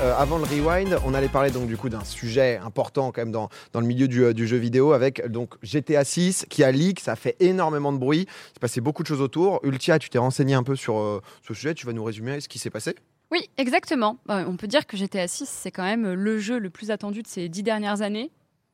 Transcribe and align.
euh, 0.00 0.14
avant 0.16 0.38
le 0.38 0.44
rewind, 0.44 0.98
on 1.04 1.14
allait 1.14 1.28
parler 1.28 1.50
donc 1.50 1.66
du 1.66 1.76
coup 1.76 1.88
d'un 1.88 2.04
sujet 2.04 2.58
important 2.62 3.10
quand 3.10 3.20
même 3.20 3.32
dans, 3.32 3.48
dans 3.72 3.80
le 3.80 3.86
milieu 3.86 4.06
du, 4.06 4.24
euh, 4.24 4.32
du 4.32 4.46
jeu 4.46 4.56
vidéo 4.56 4.92
avec 4.92 5.26
donc 5.28 5.54
GTA 5.62 6.04
6 6.04 6.46
qui 6.48 6.62
a 6.62 6.70
leak, 6.70 7.00
ça 7.00 7.12
a 7.12 7.16
fait 7.16 7.36
énormément 7.40 7.92
de 7.92 7.98
bruit, 7.98 8.26
il 8.28 8.54
s'est 8.54 8.60
passé 8.60 8.80
beaucoup 8.80 9.02
de 9.02 9.08
choses 9.08 9.20
autour. 9.20 9.60
Ultia, 9.64 9.98
tu 9.98 10.08
t'es 10.08 10.18
renseigné 10.18 10.54
un 10.54 10.62
peu 10.62 10.76
sur 10.76 10.98
euh, 10.98 11.20
ce 11.46 11.54
sujet, 11.54 11.74
tu 11.74 11.86
vas 11.86 11.92
nous 11.92 12.04
résumer 12.04 12.40
ce 12.40 12.48
qui 12.48 12.58
s'est 12.58 12.70
passé? 12.70 12.94
Oui, 13.30 13.50
exactement. 13.58 14.18
Euh, 14.30 14.44
on 14.46 14.56
peut 14.56 14.68
dire 14.68 14.86
que 14.86 14.96
GTA 14.96 15.26
6, 15.26 15.48
c'est 15.48 15.70
quand 15.70 15.84
même 15.84 16.12
le 16.12 16.38
jeu 16.38 16.58
le 16.58 16.70
plus 16.70 16.90
attendu 16.90 17.22
de 17.22 17.28
ces 17.28 17.48
dix 17.48 17.62
dernières 17.62 18.02
années, 18.02 18.30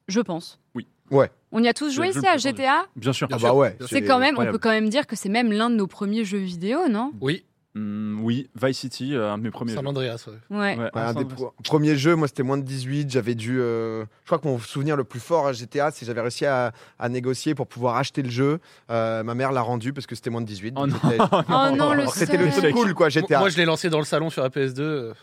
je 0.08 0.20
pense. 0.20 0.60
Oui. 0.74 0.86
Ouais. 1.10 1.30
On 1.52 1.62
y 1.62 1.68
a 1.68 1.74
tous 1.74 1.90
joué 1.90 2.08
ici 2.08 2.26
à. 2.26 2.36
GTA 2.36 2.86
Bien 2.96 3.12
sûr. 3.12 3.28
Ah 3.30 3.36
bah 3.38 3.54
ouais. 3.54 3.76
C'est 3.88 4.02
quand 4.02 4.18
même, 4.18 4.36
on 4.38 4.44
peut 4.46 4.58
quand 4.58 4.70
même 4.70 4.88
dire 4.88 5.06
que 5.06 5.16
c'est 5.16 5.28
même 5.28 5.52
l'un 5.52 5.70
de 5.70 5.76
nos 5.76 5.86
premiers 5.86 6.24
jeux 6.24 6.38
vidéo, 6.38 6.88
non? 6.88 7.12
Oui, 7.20 7.44
Hmm, 7.76 8.20
oui, 8.22 8.48
Vice 8.54 8.78
City, 8.78 9.14
euh, 9.16 9.32
un 9.32 9.38
de 9.38 9.42
mes 9.42 9.50
premiers. 9.50 9.74
San 9.74 9.82
jeux. 9.82 9.88
Andreas. 9.88 10.24
ouais. 10.28 10.56
Ouais. 10.56 10.76
Ouais, 10.76 10.82
Ouais, 10.84 10.90
ah, 10.94 11.08
un 11.08 11.14
des 11.14 11.24
premiers 11.64 11.96
jeux, 11.96 12.14
moi 12.14 12.28
c'était 12.28 12.44
moins 12.44 12.56
de 12.56 12.62
18, 12.62 13.10
j'avais 13.10 13.34
dû... 13.34 13.58
euh, 13.60 14.04
je 14.22 14.26
crois 14.26 14.38
que 14.38 14.46
mon 14.46 14.60
souvenir 14.60 14.96
le 14.96 15.02
plus 15.02 15.18
fort 15.18 15.48
à 15.48 15.52
GTA, 15.52 15.90
c'est 15.90 16.00
que 16.00 16.06
j'avais 16.06 16.20
réussi 16.20 16.46
à, 16.46 16.70
à 17.00 17.08
négocier 17.08 17.56
pour 17.56 17.66
pouvoir 17.66 17.96
acheter 17.96 18.22
le 18.22 18.30
jeu. 18.30 18.60
Euh, 18.90 19.24
ma 19.24 19.34
mère 19.34 19.50
l'a 19.50 19.60
rendu 19.62 19.92
parce 19.92 20.06
que 20.06 20.14
c'était 20.14 20.30
moins 20.30 20.40
de 20.40 20.46
18. 20.46 20.74
Oh 20.76 20.86
non. 20.86 20.96
Oh 21.48 21.74
non, 21.76 21.94
le 21.94 22.06
C'était 22.06 22.36
le 22.36 22.48
seul. 22.52 22.60
truc 22.62 22.74
cool 22.76 22.94
quoi, 22.94 23.06
Moi, 23.06 23.10
GTA. 23.10 23.38
moi, 23.40 23.48
je 23.48 23.56
l'ai 23.56 23.64
lancé 23.64 23.90
dans 23.90 23.98
le 23.98 24.04
salon 24.04 24.30
sur 24.30 24.42
la 24.44 24.50
PS2. 24.50 24.80
euh, 24.80 25.14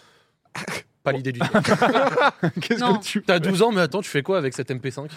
Pas 1.03 1.13
l'idée 1.13 1.31
du 1.31 1.39
tout. 1.39 1.47
Qu'est-ce 2.61 2.79
que 2.83 3.01
tu. 3.01 3.23
T'as 3.23 3.39
12 3.39 3.61
ans, 3.63 3.71
mais 3.71 3.81
attends, 3.81 4.01
tu 4.01 4.09
fais 4.09 4.21
quoi 4.21 4.37
avec 4.37 4.53
cette 4.53 4.70
MP5 4.70 5.07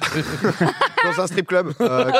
Dans 1.04 1.20
un 1.20 1.26
strip 1.26 1.46
club. 1.46 1.72
Euh, 1.80 2.10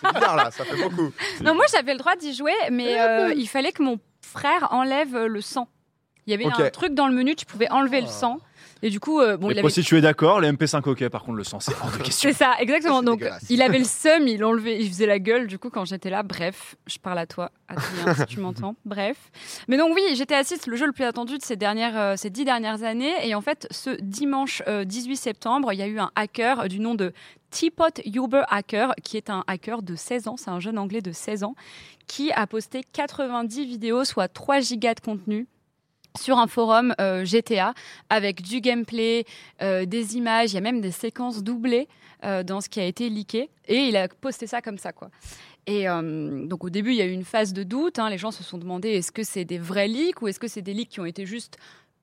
c'est 0.00 0.12
bizarre 0.14 0.36
là, 0.36 0.50
ça 0.50 0.64
fait 0.64 0.82
beaucoup. 0.82 1.12
Non, 1.42 1.54
moi 1.54 1.64
j'avais 1.72 1.92
le 1.92 1.98
droit 1.98 2.16
d'y 2.16 2.34
jouer, 2.34 2.50
mais 2.72 2.98
euh, 3.00 3.32
il 3.36 3.46
fallait 3.46 3.70
que 3.70 3.84
mon 3.84 4.00
frère 4.24 4.68
enlève 4.72 5.14
euh, 5.14 5.26
le 5.28 5.40
sang. 5.40 5.68
Il 6.26 6.30
y 6.30 6.34
avait 6.34 6.46
un 6.46 6.70
truc 6.70 6.94
dans 6.94 7.06
le 7.06 7.14
menu, 7.14 7.36
tu 7.36 7.44
pouvais 7.46 7.70
enlever 7.70 8.00
le 8.00 8.06
Ah. 8.08 8.12
sang. 8.12 8.38
Et 8.84 8.90
du 8.90 9.00
coup, 9.00 9.18
euh, 9.18 9.38
bon, 9.38 9.50
il 9.50 9.56
Et 9.56 9.60
avait 9.60 9.70
si 9.70 9.82
tu 9.82 9.96
es 9.96 10.02
d'accord, 10.02 10.42
les 10.42 10.52
MP5 10.52 10.86
ok, 10.86 11.08
par 11.08 11.22
contre 11.22 11.38
le 11.38 11.44
sang, 11.44 11.58
c'est 11.58 11.72
hors 11.72 11.90
de 11.90 12.02
question. 12.02 12.28
C'est 12.28 12.36
ça, 12.36 12.52
exactement. 12.58 13.02
Donc, 13.02 13.24
il 13.48 13.62
avait 13.62 13.78
le 13.78 13.86
seum, 13.86 14.28
il 14.28 14.44
enlevait, 14.44 14.78
il 14.78 14.88
faisait 14.88 15.06
la 15.06 15.18
gueule, 15.18 15.46
du 15.46 15.58
coup, 15.58 15.70
quand 15.70 15.86
j'étais 15.86 16.10
là. 16.10 16.22
Bref, 16.22 16.76
je 16.86 16.98
parle 16.98 17.18
à 17.18 17.26
toi, 17.26 17.50
Adrien, 17.66 18.14
si 18.14 18.26
tu 18.26 18.40
m'entends. 18.40 18.76
Bref. 18.84 19.16
Mais 19.68 19.78
donc, 19.78 19.94
oui, 19.94 20.02
GTA 20.14 20.44
6, 20.44 20.66
le 20.66 20.76
jeu 20.76 20.84
le 20.84 20.92
plus 20.92 21.04
attendu 21.04 21.38
de 21.38 21.42
ces, 21.42 21.56
dernières, 21.56 21.98
euh, 21.98 22.16
ces 22.18 22.28
dix 22.28 22.44
dernières 22.44 22.82
années. 22.82 23.14
Et 23.26 23.34
en 23.34 23.40
fait, 23.40 23.66
ce 23.70 23.98
dimanche 24.02 24.62
euh, 24.68 24.84
18 24.84 25.16
septembre, 25.16 25.72
il 25.72 25.78
y 25.78 25.82
a 25.82 25.86
eu 25.86 25.98
un 25.98 26.10
hacker 26.14 26.68
du 26.68 26.78
nom 26.78 26.94
de 26.94 27.14
Teapot 27.50 28.02
Uber 28.04 28.42
Hacker, 28.50 28.92
qui 29.02 29.16
est 29.16 29.30
un 29.30 29.44
hacker 29.46 29.80
de 29.80 29.94
16 29.94 30.28
ans, 30.28 30.36
c'est 30.36 30.50
un 30.50 30.60
jeune 30.60 30.76
anglais 30.76 31.00
de 31.00 31.12
16 31.12 31.44
ans, 31.44 31.54
qui 32.06 32.32
a 32.32 32.46
posté 32.46 32.82
90 32.92 33.64
vidéos, 33.64 34.04
soit 34.04 34.28
3 34.28 34.60
gigas 34.60 34.92
de 34.92 35.00
contenu 35.00 35.46
sur 36.18 36.38
un 36.38 36.46
forum 36.46 36.94
euh, 37.00 37.24
GTA 37.24 37.74
avec 38.08 38.42
du 38.42 38.60
gameplay, 38.60 39.24
euh, 39.62 39.84
des 39.84 40.16
images, 40.16 40.52
il 40.52 40.54
y 40.54 40.58
a 40.58 40.60
même 40.60 40.80
des 40.80 40.92
séquences 40.92 41.42
doublées 41.42 41.88
euh, 42.24 42.42
dans 42.42 42.60
ce 42.60 42.68
qui 42.68 42.80
a 42.80 42.84
été 42.84 43.08
leaké 43.08 43.50
et 43.66 43.88
il 43.88 43.96
a 43.96 44.08
posté 44.08 44.46
ça 44.46 44.62
comme 44.62 44.78
ça 44.78 44.92
quoi. 44.92 45.10
Et 45.66 45.86
donc 45.86 46.62
au 46.62 46.68
début 46.68 46.90
il 46.90 46.96
y 46.96 47.00
a 47.00 47.06
eu 47.06 47.12
une 47.12 47.24
phase 47.24 47.54
de 47.54 47.62
doute, 47.62 47.98
hein, 47.98 48.10
les 48.10 48.18
gens 48.18 48.30
se 48.30 48.42
sont 48.42 48.58
demandé 48.58 48.90
est-ce 48.90 49.10
que 49.10 49.22
c'est 49.22 49.46
des 49.46 49.56
vrais 49.56 49.88
leaks 49.88 50.20
ou 50.20 50.28
est-ce 50.28 50.38
que 50.38 50.46
c'est 50.46 50.60
des 50.60 50.74
leaks 50.74 50.90
qui 50.90 51.00
ont 51.00 51.06
été 51.06 51.24
juste 51.24 51.56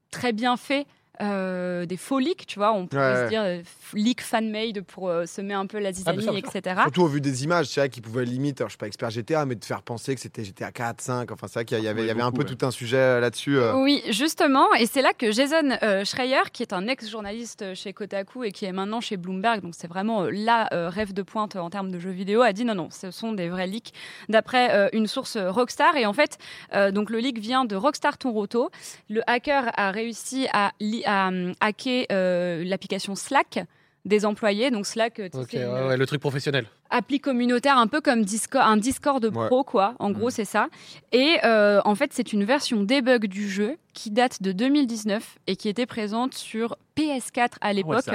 très 0.10 0.34
bien 0.34 0.58
faits 0.58 0.88
euh, 1.22 1.86
des 1.86 1.98
faux 1.98 2.20
leaks, 2.20 2.46
tu 2.48 2.60
vois, 2.60 2.74
on 2.74 2.88
pourrait 2.88 3.02
Ouais. 3.14 3.24
se 3.26 3.30
dire 3.30 3.42
euh, 3.44 3.62
leak 3.94 4.22
fan-made 4.22 4.82
pour 4.82 5.10
euh, 5.10 5.26
semer 5.26 5.54
un 5.54 5.66
peu 5.68 5.80
la 5.80 5.92
zizanie, 5.92 6.18
bien 6.20 6.34
sûr. 6.34 6.38
etc. 6.56 6.76
Surtout 6.84 7.04
au 7.04 7.08
vu 7.08 7.22
des 7.22 7.44
images, 7.44 7.68
c'est 7.68 7.82
vrai 7.82 7.90
qu'ils 7.90 8.02
pouvaient 8.04 8.26
limite, 8.26 8.62
alors, 8.62 8.70
je 8.70 8.74
suis 8.74 8.78
pas 8.80 8.88
expert 8.88 9.10
GTA, 9.10 9.46
mais 9.46 9.56
de 9.56 9.64
faire 9.66 9.82
penser 9.82 10.16
que 10.16 10.22
c'était 10.22 10.44
GTA 10.44 10.72
4, 10.72 11.02
5, 11.02 11.32
enfin 11.32 11.48
c'est 11.48 11.54
vrai 11.56 11.66
qu'il 11.66 11.80
y 11.84 11.88
avait, 11.88 12.02
il 12.04 12.08
y 12.08 12.12
avait 12.12 12.22
un 12.22 12.32
peu 12.32 12.44
ouais. 12.44 12.56
tout 12.56 12.66
un 12.66 12.72
sujet 12.72 12.98
euh, 12.98 13.20
là-dessus. 13.20 13.58
euh. 13.58 13.74
Oui, 13.76 14.02
justement, 14.10 14.74
et 14.76 14.86
c'est 14.86 15.02
là 15.02 15.14
que 15.14 15.32
Jason 15.32 15.78
euh, 15.84 16.04
Schreier, 16.06 16.42
qui 16.52 16.64
est 16.64 16.74
un 16.74 16.88
ex-journaliste 16.88 17.74
chez 17.76 17.94
Kotaku 17.94 18.44
et 18.44 18.52
qui 18.52 18.66
est 18.66 18.72
maintenant 18.72 19.02
chez 19.02 19.18
Bloomberg, 19.18 19.62
donc 19.62 19.74
c'est 19.78 19.88
vraiment 19.88 20.24
euh, 20.24 20.30
la 20.32 20.68
euh, 20.74 20.90
rêve 20.90 21.14
de 21.14 21.22
pointe 21.22 21.56
en 21.56 21.70
termes 21.70 21.92
de 21.92 22.00
jeux 22.00 22.10
vidéo, 22.12 22.42
a 22.42 22.54
dit 22.54 22.66
non, 22.66 22.76
non, 22.76 22.90
ce 22.92 23.12
sont 23.12 23.34
des 23.34 23.50
vrais 23.50 23.68
leaks 23.68 23.92
d'après 24.30 24.74
euh, 24.74 24.90
une 24.94 25.08
source 25.08 25.38
Rockstar. 25.38 25.96
Et 25.98 26.06
en 26.06 26.14
fait, 26.14 26.38
euh, 26.74 26.92
donc 26.92 27.10
le 27.10 27.20
leak 27.20 27.40
vient 27.40 27.66
de 27.66 27.76
Rockstar 27.76 28.18
Toronto. 28.18 28.70
Le 29.10 29.22
hacker 29.30 29.72
a 29.76 29.92
réussi 29.92 30.48
à, 30.54 30.72
li- 30.80 31.04
à, 31.12 31.28
hum, 31.30 31.54
hacker 31.60 32.06
euh, 32.12 32.64
l'application 32.66 33.16
Slack 33.16 33.66
des 34.04 34.26
employés. 34.26 34.72
Donc 34.72 34.88
Slack, 34.88 35.20
euh, 35.20 35.30
ouais, 35.34 35.88
ouais, 35.90 35.98
le 35.98 36.06
truc 36.08 36.20
professionnel. 36.22 36.66
appli 36.90 37.20
communautaire 37.20 37.78
un 37.78 37.86
peu 37.86 38.02
comme 38.02 38.24
Discord, 38.26 38.66
un 38.68 38.78
Discord 38.78 39.30
pro 39.30 39.64
quoi. 39.64 39.94
En 40.00 40.10
gros 40.10 40.26
Mhm. 40.26 40.32
c'est 40.32 40.46
ça. 40.46 40.70
Et 41.12 41.38
euh, 41.46 41.82
en 41.86 41.94
fait 41.94 42.12
c'est 42.12 42.34
une 42.34 42.44
version 42.44 42.82
debug 42.84 43.28
du 43.28 43.48
jeu 43.48 43.78
qui 43.94 44.10
date 44.10 44.42
de 44.42 44.54
2019 44.54 45.38
et 45.46 45.56
qui 45.56 45.70
était 45.70 45.86
présente 45.86 46.34
sur 46.34 46.78
PS4 46.98 47.58
à 47.62 47.74
l'époque. 47.74 48.06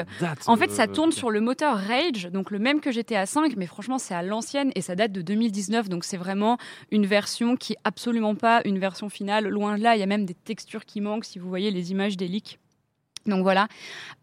en 0.46 0.56
fait, 0.56 0.70
ça 0.70 0.86
tourne 0.88 1.12
sur 1.12 1.30
le 1.30 1.40
moteur 1.40 1.76
Rage, 1.76 2.28
donc 2.32 2.50
le 2.50 2.58
même 2.58 2.80
que 2.80 2.90
GTA 2.90 3.24
5, 3.26 3.54
mais 3.56 3.66
franchement, 3.66 3.98
c'est 3.98 4.14
à 4.14 4.22
l'ancienne 4.22 4.72
et 4.74 4.80
ça 4.80 4.94
date 4.96 5.12
de 5.12 5.22
2019, 5.22 5.88
donc 5.88 6.04
c'est 6.04 6.16
vraiment 6.16 6.56
une 6.90 7.06
version 7.06 7.56
qui 7.56 7.74
est 7.74 7.78
absolument 7.84 8.34
pas 8.34 8.60
une 8.64 8.78
version 8.78 9.08
finale. 9.08 9.46
Loin 9.48 9.76
de 9.78 9.82
là, 9.82 9.96
il 9.96 10.00
y 10.00 10.02
a 10.02 10.06
même 10.06 10.24
des 10.24 10.34
textures 10.34 10.84
qui 10.86 11.00
manquent 11.00 11.26
si 11.26 11.38
vous 11.38 11.48
voyez 11.48 11.70
les 11.70 11.90
images 11.92 12.16
des 12.16 12.26
leaks. 12.28 12.58
Donc 13.26 13.42
voilà. 13.42 13.68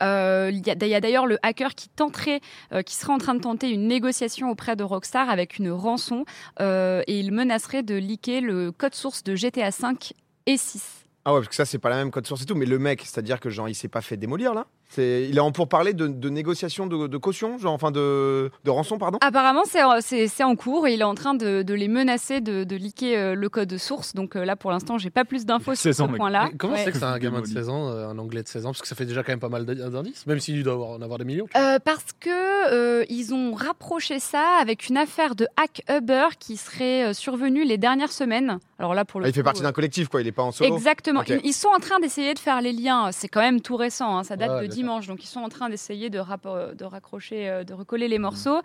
Euh, 0.02 0.52
Il 0.54 0.66
y 0.66 0.96
a, 0.96 1.02
d'ailleurs 1.02 1.26
le 1.26 1.38
hacker 1.44 1.76
qui 1.76 1.90
tenterait, 1.90 2.42
euh, 2.72 2.82
qui 2.82 2.96
serait 2.96 3.14
en 3.14 3.18
train 3.18 3.36
de 3.36 3.42
tenter 3.42 3.70
une 3.70 3.88
négociation 3.88 4.50
auprès 4.50 4.76
de 4.76 4.84
Rockstar 4.84 5.30
avec 5.30 5.58
une 5.58 5.72
rançon 5.72 6.26
euh, 6.60 7.04
et 7.08 7.20
il 7.20 7.32
menacerait 7.32 7.84
de 7.84 7.96
leaker 7.96 8.42
le 8.42 8.72
code 8.72 8.96
source 8.96 9.24
de 9.24 9.36
GTA 9.36 9.72
5 9.72 10.14
et 10.46 10.58
6. 10.58 11.06
Ah 11.26 11.34
ouais, 11.34 11.40
parce 11.40 11.50
que 11.50 11.56
ça, 11.56 11.66
c'est 11.66 11.78
pas 11.78 11.90
la 11.90 11.98
même 11.98 12.12
code 12.12 12.28
source 12.28 12.42
et 12.42 12.46
tout, 12.46 12.56
mais 12.56 12.66
le 12.66 12.80
mec, 12.80 13.02
c'est-à-dire 13.02 13.40
que 13.40 13.50
genre, 13.50 13.70
il 13.70 13.76
s'est 13.76 13.88
pas 13.88 14.02
fait 14.02 14.18
démolir 14.18 14.54
là? 14.54 14.68
C'est, 14.90 15.28
Il 15.30 15.38
est 15.38 15.42
en 15.42 15.52
pour 15.52 15.68
parler 15.68 15.94
de, 15.94 16.08
de 16.08 16.30
négociation 16.30 16.86
de, 16.88 17.08
de 17.08 17.18
caution, 17.18 17.58
genre, 17.58 17.74
enfin 17.74 17.92
de, 17.92 18.52
de 18.64 18.70
rançon, 18.70 18.98
pardon? 18.98 19.18
Apparemment, 19.22 19.64
c'est 19.66 19.84
en- 19.84 20.02
c'est 20.02 20.28
c'est 20.28 20.44
en 20.44 20.56
cours 20.56 20.88
et 20.88 20.94
il 20.94 21.02
est 21.02 21.06
en 21.06 21.16
train 21.16 21.34
de, 21.34 21.62
de 21.64 21.74
les 21.74 21.88
menacer 21.88 22.42
de, 22.42 22.64
de 22.64 22.76
leaker 22.76 23.18
euh, 23.18 23.36
le 23.36 23.50
code 23.50 23.78
source. 23.78 24.14
Donc 24.14 24.36
euh, 24.36 24.46
là, 24.46 24.56
pour 24.56 24.72
l'instant, 24.72 24.98
j'ai 24.98 25.10
pas 25.10 25.26
plus 25.26 25.46
d'infos 25.46 25.74
sur 25.76 25.84
16 25.94 25.98
ce 25.98 26.04
point-là. 26.04 26.50
Mais 26.52 26.58
comment 26.58 26.74
Ouais. 26.74 26.82
c'est 26.86 26.92
que 26.92 26.98
c'est 26.98 27.04
un 27.06 27.18
gamin 27.18 27.42
de 27.42 27.46
Démoli. 27.48 27.54
16 27.54 27.70
ans, 27.70 27.88
euh, 27.90 28.08
un 28.08 28.18
anglais 28.20 28.44
de 28.44 28.48
16 28.48 28.66
ans? 28.66 28.70
Parce 28.70 28.82
que 28.82 28.88
ça 28.88 28.96
fait 28.96 29.06
déjà 29.06 29.24
quand 29.24 29.32
même 29.32 29.40
pas 29.40 29.50
mal 29.50 29.66
d'indices, 29.66 30.28
même 30.28 30.40
s'il 30.40 30.64
doit 30.64 30.74
avoir, 30.74 30.90
en 30.92 31.02
avoir 31.02 31.18
des 31.20 31.26
millions. 31.26 31.48
Euh, 31.56 31.80
parce 31.84 32.06
que 32.20 32.30
euh, 32.72 33.04
ils 33.10 33.34
ont 33.34 33.54
rapproché 33.54 34.20
ça 34.20 34.58
avec 34.62 34.90
une 34.90 34.98
affaire 34.98 35.36
de 35.36 35.48
hack 35.58 35.82
Uber 35.90 36.28
qui 36.40 36.58
serait 36.58 37.14
survenue 37.14 37.64
les 37.66 37.78
dernières 37.78 38.12
semaines. 38.12 38.60
Alors 38.80 38.94
là, 38.94 39.06
pour 39.06 39.20
le 39.20 39.26
Ah, 39.26 39.30
Il 39.30 39.34
fait 39.34 39.42
coup, 39.42 39.46
partie 39.46 39.62
euh, 39.62 39.66
d'un 39.66 39.72
collectif, 39.72 40.08
quoi, 40.10 40.22
il 40.22 40.28
est 40.28 40.32
pas 40.32 40.44
en 40.44 40.52
solo. 40.52 40.76
Exactement. 40.76 41.22
Ils, 41.28 41.40
ils 41.44 41.54
sont 41.54 41.70
en 41.76 41.80
train 41.80 42.00
d'essayer 42.00 42.34
de 42.34 42.40
faire 42.40 42.62
les 42.62 42.74
liens. 42.74 43.10
C'est 43.12 43.28
quand 43.30 43.42
même 43.42 43.62
tout 43.62 43.76
récent. 43.78 44.18
hein. 44.18 44.24
Ça 44.24 44.36
date 44.36 44.52
Ouais, 44.52 44.68
de. 44.68 44.73
Dimanche. 44.74 45.08
Donc, 45.08 45.24
ils 45.24 45.28
sont 45.28 45.40
en 45.42 45.50
train 45.50 45.70
d'essayer 45.70 46.10
de, 46.10 46.20
rapp- 46.20 46.76
de 46.76 46.86
raccrocher, 46.86 47.50
euh, 47.50 47.64
de 47.64 47.74
recoller 47.74 48.08
les 48.08 48.20
morceaux. 48.20 48.62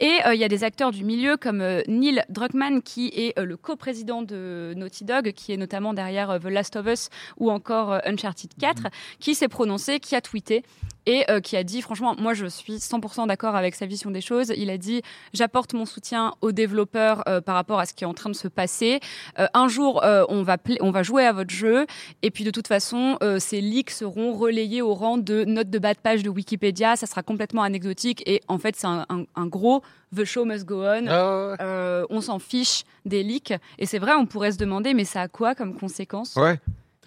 Et 0.00 0.18
euh, 0.26 0.34
il 0.34 0.40
y 0.40 0.44
a 0.44 0.48
des 0.48 0.64
acteurs 0.64 0.90
du 0.90 1.04
milieu 1.04 1.36
comme 1.36 1.60
euh, 1.60 1.82
Neil 1.88 2.22
Druckmann, 2.28 2.82
qui 2.82 3.08
est 3.14 3.38
euh, 3.38 3.44
le 3.44 3.56
coprésident 3.56 4.22
de 4.22 4.72
Naughty 4.76 5.04
Dog, 5.04 5.32
qui 5.32 5.52
est 5.52 5.56
notamment 5.56 5.94
derrière 5.94 6.30
euh, 6.30 6.38
The 6.38 6.44
Last 6.44 6.76
of 6.76 6.86
Us 6.86 7.08
ou 7.38 7.50
encore 7.50 7.92
euh, 7.92 7.98
Uncharted 8.04 8.50
4, 8.58 8.88
qui 9.20 9.34
s'est 9.34 9.48
prononcé, 9.48 10.00
qui 10.00 10.14
a 10.16 10.20
tweeté 10.20 10.62
et 11.06 11.24
euh, 11.30 11.40
qui 11.40 11.56
a 11.56 11.64
dit 11.64 11.82
franchement 11.82 12.14
moi 12.18 12.34
je 12.34 12.46
suis 12.46 12.74
100% 12.76 13.26
d'accord 13.26 13.56
avec 13.56 13.74
sa 13.74 13.86
vision 13.86 14.10
des 14.10 14.20
choses. 14.20 14.52
Il 14.56 14.70
a 14.70 14.78
dit 14.78 15.02
j'apporte 15.32 15.74
mon 15.74 15.86
soutien 15.86 16.34
aux 16.40 16.52
développeurs 16.52 17.22
euh, 17.28 17.40
par 17.40 17.54
rapport 17.54 17.80
à 17.80 17.86
ce 17.86 17.92
qui 17.94 18.04
est 18.04 18.06
en 18.06 18.14
train 18.14 18.30
de 18.30 18.34
se 18.36 18.48
passer. 18.48 19.00
Euh, 19.38 19.46
un 19.54 19.68
jour 19.68 20.04
euh, 20.04 20.24
on 20.28 20.42
va 20.42 20.56
on 20.80 20.90
va 20.90 21.02
jouer 21.02 21.24
à 21.26 21.32
votre 21.32 21.50
jeu. 21.50 21.86
Et 22.22 22.30
puis 22.30 22.44
de 22.44 22.50
toute 22.50 22.68
façon 22.68 23.16
euh, 23.22 23.38
ces 23.38 23.60
leaks 23.60 23.90
seront 23.90 24.32
relayés 24.34 24.82
au 24.82 24.94
rang 24.94 25.18
de 25.18 25.44
notes 25.44 25.70
de 25.70 25.78
bas 25.78 25.94
de 25.94 25.98
page 25.98 26.22
de 26.22 26.28
Wikipédia. 26.30 26.96
Ça 26.96 27.06
sera 27.06 27.22
complètement 27.22 27.62
anecdotique. 27.62 28.22
Et 28.26 28.40
en 28.48 28.58
fait 28.58 28.76
c'est 28.76 28.86
un, 28.86 29.06
un- 29.08 29.24
un 29.34 29.46
gros 29.46 29.82
the 30.14 30.24
show 30.24 30.44
must 30.44 30.64
go 30.66 30.82
on. 30.84 31.06
Euh, 31.08 32.04
on 32.10 32.20
s'en 32.20 32.38
fiche 32.38 32.84
des 33.06 33.22
leaks 33.22 33.54
et 33.78 33.86
c'est 33.86 33.98
vrai 33.98 34.12
on 34.14 34.26
pourrait 34.26 34.52
se 34.52 34.58
demander 34.58 34.94
mais 34.94 35.04
ça 35.04 35.22
a 35.22 35.28
quoi 35.28 35.54
comme 35.54 35.74
conséquence? 35.78 36.36
Ouais. 36.36 36.60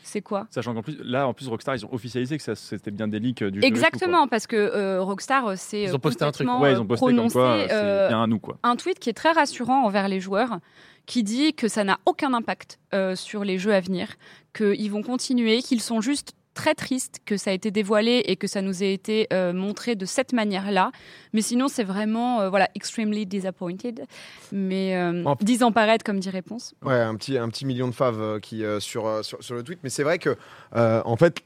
C'est 0.05 0.21
quoi 0.21 0.47
Sachant 0.51 0.73
qu'en 0.73 0.83
plus, 0.83 0.97
là, 1.03 1.27
en 1.27 1.33
plus, 1.33 1.47
Rockstar, 1.47 1.75
ils 1.75 1.85
ont 1.85 1.93
officialisé 1.93 2.37
que 2.37 2.55
c'était 2.55 2.91
bien 2.91 3.07
des 3.07 3.19
leaks 3.19 3.41
euh, 3.41 3.49
du 3.51 3.59
jeu 3.59 3.65
Exactement, 3.65 4.27
parce 4.27 4.45
que 4.47 4.55
euh, 4.55 5.01
Rockstar, 5.01 5.47
euh, 5.47 5.53
c'est 5.57 5.83
Ils 5.83 5.95
ont 5.95 5.99
posté 5.99 6.23
un 6.23 6.31
truc. 6.31 6.47
Ouais, 6.47 6.73
ils 6.73 6.79
ont 6.79 6.85
posté 6.85 7.15
comme 7.15 7.31
quoi 7.31 7.57
euh, 7.71 8.07
bien 8.07 8.23
à 8.23 8.27
nous, 8.27 8.39
quoi. 8.39 8.57
un 8.63 8.75
tweet 8.75 8.99
qui 8.99 9.09
est 9.09 9.13
très 9.13 9.31
rassurant 9.31 9.83
envers 9.83 10.07
les 10.07 10.19
joueurs, 10.19 10.59
qui 11.07 11.23
dit 11.23 11.53
que 11.53 11.67
ça 11.67 11.83
n'a 11.83 11.99
aucun 12.05 12.33
impact 12.33 12.79
euh, 12.93 13.15
sur 13.15 13.43
les 13.43 13.57
jeux 13.57 13.73
à 13.73 13.79
venir, 13.79 14.09
qu'ils 14.55 14.91
vont 14.91 15.01
continuer, 15.01 15.61
qu'ils 15.61 15.81
sont 15.81 16.01
juste 16.01 16.33
très 16.55 16.73
tristes 16.73 17.19
que 17.25 17.37
ça 17.37 17.51
a 17.51 17.53
été 17.53 17.69
dévoilé 17.69 18.23
et 18.25 18.35
que 18.37 18.47
ça 18.47 18.63
nous 18.63 18.81
ait 18.81 18.93
été 18.93 19.27
euh, 19.31 19.53
montré 19.53 19.95
de 19.95 20.05
cette 20.05 20.33
manière-là. 20.33 20.91
Mais 21.33 21.41
sinon, 21.41 21.67
c'est 21.67 21.83
vraiment, 21.83 22.41
euh, 22.41 22.49
voilà, 22.49 22.67
extremely 22.73 23.27
disappointed. 23.27 24.05
Mais 24.51 24.95
euh, 24.95 25.23
En- 25.25 25.35
disant 25.41 25.71
paraître, 25.71 26.03
comme 26.03 26.19
dit 26.19 26.31
réponse. 26.31 26.73
Ouais, 26.83 26.95
un 26.95 27.15
petit, 27.15 27.37
un 27.37 27.49
petit 27.49 27.65
million 27.65 27.87
de 27.87 27.93
faves 27.93 28.19
euh, 28.21 28.39
qui, 28.39 28.63
sur, 28.79 29.23
sur, 29.23 29.43
sur 29.43 29.53
le 29.53 29.61
tweet. 29.61 29.79
Mais 29.83 29.89
c'est 29.89 30.03
vrai 30.03 30.17
que, 30.17 30.35
en 30.73 31.15
fait, 31.17 31.41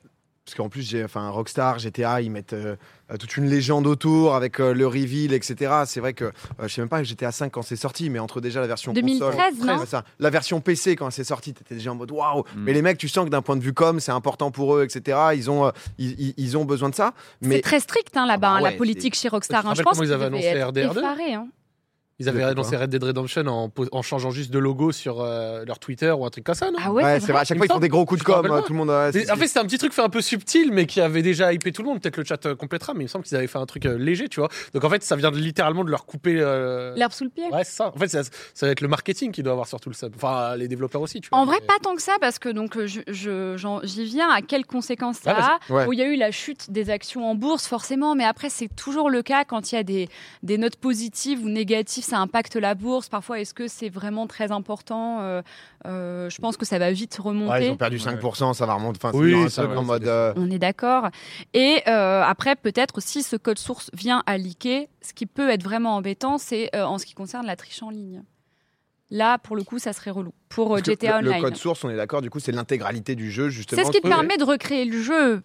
parce 0.50 0.56
qu'en 0.56 0.70
plus, 0.70 0.82
j'ai, 0.90 1.04
enfin, 1.04 1.30
Rockstar, 1.30 1.80
GTA, 1.80 2.22
ils 2.22 2.32
mettent 2.32 2.54
euh, 2.54 2.76
toute 3.20 3.38
une 3.38 3.46
légende 3.50 3.86
autour 3.88 4.36
avec 4.36 4.60
euh, 4.60 4.74
le 4.74 4.88
reveal, 4.88 5.34
etc. 5.34 5.72
C'est 5.86 6.00
vrai 6.00 6.14
que 6.14 6.26
euh, 6.26 6.32
je 6.64 6.68
sais 6.68 6.82
même 6.82 6.90
pas 6.90 7.04
GTA 7.04 7.32
5 7.32 7.52
quand 7.52 7.62
c'est 7.62 7.76
sorti, 7.76 8.10
mais 8.10 8.20
entre 8.20 8.42
déjà 8.42 8.60
la 8.62 8.68
version 8.68 8.92
2013, 8.94 9.20
console, 9.60 9.66
non 9.68 9.80
Ouais, 9.80 9.86
ça. 9.86 10.04
la 10.20 10.30
version 10.30 10.60
PC 10.62 10.96
quand 10.96 11.10
c'est 11.12 11.24
sorti, 11.24 11.54
t'étais 11.54 11.76
déjà 11.76 11.92
en 11.92 11.96
mode 11.96 12.12
waouh. 12.12 12.40
Mm. 12.42 12.64
Mais 12.64 12.74
les 12.74 12.82
mecs, 12.82 12.98
tu 12.98 13.08
sens 13.08 13.26
que 13.26 13.30
d'un 13.30 13.42
point 13.42 13.56
de 13.58 13.62
vue 13.64 13.74
com, 13.74 14.00
c'est 14.00 14.12
important 14.12 14.52
pour 14.52 14.76
eux, 14.76 14.84
etc. 14.84 15.18
Ils 15.36 15.52
ont, 15.52 15.68
euh, 15.68 15.72
ils, 15.98 16.20
ils- 16.20 16.34
ils 16.38 16.58
ont 16.58 16.66
besoin 16.66 16.90
de 16.90 16.96
ça. 16.96 17.14
C'est 17.42 17.48
Mais 17.48 17.62
très 17.62 17.80
strict 17.80 18.18
hein, 18.18 18.26
là-bas, 18.26 18.48
Ah 18.58 18.62
bah 18.62 18.68
hein, 18.68 18.72
la 18.72 18.78
politique 18.78 19.16
chez 19.16 19.28
Rockstar. 19.30 19.68
Hein. 19.68 19.74
Je 19.76 19.84
pense 19.84 20.00
qu'ils 20.00 20.12
avaient 20.14 20.26
annoncé 20.26 20.46
être 20.46 20.72
RDR2? 20.72 20.98
effarés, 20.98 21.34
hein. 21.36 21.48
Ils 22.20 22.28
avaient 22.30 22.44
annoncé. 22.44 22.76
Red 22.76 22.90
Dead 22.90 23.04
Redemption 23.04 23.46
en, 23.48 23.72
en 23.92 24.02
changeant 24.02 24.32
juste 24.32 24.52
de 24.52 24.60
logo 24.60 24.92
sur 24.92 25.22
euh, 25.22 25.64
leur 25.66 25.80
Twitter 25.80 26.12
ou 26.12 26.26
un 26.26 26.30
truc 26.30 26.44
comme 26.44 26.56
ça, 26.56 26.70
non? 26.72 26.78
Ah 26.84 26.92
ouais, 26.92 27.04
ouais, 27.04 27.14
c'est 27.16 27.20
c'est 27.22 27.26
vrai. 27.28 27.34
vrai. 27.34 27.42
À 27.42 27.46
chaque 27.46 27.58
fois, 27.58 27.66
ils 27.66 27.72
font 27.74 27.80
des 27.80 27.90
gros 27.90 28.06
coups 28.06 28.20
de 28.20 28.26
com. 28.26 28.62
Tout 28.66 28.74
le 28.74 28.78
monde. 28.78 28.92
c'est- 29.14 29.32
En 29.32 29.36
fait, 29.36 29.48
c'était 29.48 29.60
un 29.60 29.66
petit 29.66 29.78
truc 29.78 29.94
fait 29.94 30.02
un 30.02 30.10
peu 30.10 30.22
subtil, 30.22 30.72
mais 30.74 30.86
qui 30.86 31.00
avait 31.02 31.22
déjà 31.22 31.54
hypé 31.54 31.72
tout 31.72 31.82
le 31.82 31.88
monde. 31.90 32.02
Peut-être 32.02 32.18
le 32.18 32.24
chat 32.26 32.46
euh, 32.46 32.56
complétera, 32.56 32.94
mais 32.94 33.02
il 33.02 33.04
me 33.04 33.08
semble 33.08 33.24
qu'ils 33.26 33.38
avaient 33.38 33.48
fait 33.48 33.58
un 33.58 33.66
truc 33.66 33.86
euh, 33.86 33.98
léger, 33.98 34.28
tu 34.30 34.40
vois. 34.40 34.50
Donc 34.74 34.84
en 34.84 34.90
fait, 34.90 35.02
ça 35.04 35.16
vient 35.16 35.32
de- 35.32 35.38
littéralement 35.38 35.84
de 35.84 35.90
leur 35.92 36.06
couper. 36.06 36.36
euh, 36.40 36.94
L'herbe 36.96 37.12
sous 37.14 37.24
le 37.24 37.30
pied. 37.30 37.46
Ouais, 37.52 37.64
c'est 37.64 37.76
ça. 37.78 37.92
En 37.96 37.98
fait, 37.98 38.08
ça, 38.10 38.22
ça 38.54 38.66
va 38.66 38.72
être 38.72 38.82
le 38.82 38.88
marketing 38.88 39.32
qui 39.32 39.42
doit 39.44 39.54
avoir 39.54 39.68
surtout 39.68 39.90
le 39.90 39.96
sub. 39.96 40.14
Enfin, 40.16 40.56
les 40.56 40.68
développeurs 40.68 41.02
aussi, 41.02 41.22
tu 41.22 41.30
vois. 41.30 41.40
En 41.40 41.46
vrai, 41.46 41.58
mais- 41.62 41.68
pas 41.68 41.80
tant 41.82 41.96
que 41.96 42.02
ça, 42.02 42.14
parce 42.20 42.38
que 42.40 42.50
donc 42.50 42.78
je- 42.86 43.00
je- 43.08 43.56
j'en- 43.58 43.80
j'y 43.84 44.04
viens 44.06 44.30
à 44.30 44.42
quelles 44.42 44.66
conséquences 44.66 45.18
ça 45.20 45.32
a. 45.32 45.74
Ouais. 45.74 45.86
Bon, 45.86 45.92
il 45.94 46.00
y 46.00 46.02
a 46.02 46.08
eu 46.08 46.16
la 46.18 46.32
chute 46.32 46.70
des 46.72 46.90
actions 46.90 47.30
en 47.30 47.36
bourse, 47.36 47.66
forcément, 47.68 48.16
mais 48.16 48.26
après, 48.26 48.50
c'est 48.50 48.68
toujours 48.76 49.10
le 49.10 49.22
cas 49.22 49.46
quand 49.46 49.72
il 49.72 49.76
y 49.76 49.78
a 49.78 49.84
des, 49.84 50.10
des 50.44 50.58
notes 50.58 50.76
positives 50.76 51.44
ou 51.44 51.50
négatives, 51.50 52.04
ça 52.10 52.20
impacte 52.20 52.56
la 52.56 52.76
bourse. 52.76 53.10
Parfois, 53.10 53.40
est-ce 53.40 53.54
que 53.54 53.68
c'est 53.68 53.90
vraiment 53.90 54.28
très 54.28 54.52
important 54.52 55.20
Euh, 55.22 55.42
euh, 55.86 56.30
Je 56.30 56.38
pense 56.40 56.58
que 56.58 56.66
ça 56.66 56.78
va 56.80 56.92
vite 56.92 57.18
remonter. 57.22 57.52
Ouais, 57.52 57.66
ils 57.68 57.72
ont 57.72 57.78
perdu 57.78 57.98
Ouais. 57.98 58.04
5%, 58.16 58.54
ça 58.54 58.66
va 58.66 58.74
remonter. 58.76 59.00
Enfin, 59.02 59.18
Oui, 59.18 59.32
c'est 59.34 59.44
un 59.46 59.50
ça 59.50 59.62
truc 59.64 59.74
va, 59.76 59.80
en 59.80 59.84
mode. 59.86 60.08
euh, 60.08 60.34
On 60.36 60.50
est 60.52 60.60
d'accord. 60.60 61.08
Et 61.54 61.82
euh, 61.88 62.22
après, 62.24 62.56
peut-être 62.56 63.02
si 63.02 63.24
ce 63.24 63.36
code 63.36 63.60
source 63.60 63.90
vient 63.94 64.24
à 64.26 64.38
leaker, 64.38 64.88
ce 65.02 65.14
qui 65.14 65.26
peut 65.26 65.50
être 65.50 65.64
vraiment 65.64 65.96
embêtant, 65.96 66.38
c'est 66.38 66.70
euh, 66.76 66.84
en 66.86 66.98
ce 66.98 67.06
qui 67.06 67.14
concerne 67.14 67.46
la 67.46 67.56
triche 67.56 67.82
en 67.84 67.90
ligne. 67.90 68.24
Là, 69.12 69.40
pour 69.40 69.56
le 69.56 69.64
coup, 69.64 69.80
ça 69.80 69.92
serait 69.92 70.12
relou. 70.12 70.34
Pour 70.50 70.70
parce 70.70 70.84
GTA 70.84 71.22
le, 71.22 71.26
le 71.26 71.32
Online. 71.32 71.42
code 71.44 71.56
source, 71.56 71.84
on 71.84 71.90
est 71.90 71.96
d'accord, 71.96 72.22
du 72.22 72.30
coup, 72.30 72.40
c'est 72.40 72.52
l'intégralité 72.52 73.16
du 73.16 73.32
jeu, 73.32 73.50
justement. 73.50 73.82
C'est 73.82 73.88
ce 73.88 73.92
qui 73.92 74.02
te 74.02 74.08
permet 74.08 74.38
de 74.38 74.44
recréer 74.44 74.86
le 74.86 75.02
jeu, 75.02 75.42